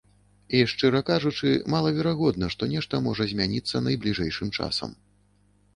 [0.59, 4.99] І, шчыра кажучы, малаверагодна, што нешта можа змяніцца найбліжэйшым часам.